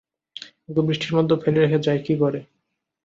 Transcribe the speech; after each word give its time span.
ওকে 0.69 0.81
বৃষ্টির 0.87 1.15
মধ্যে 1.17 1.35
ফেলে 1.43 1.59
রেখে 1.59 1.79
যাই 1.85 1.99
কী 2.05 2.13
করে। 2.21 2.39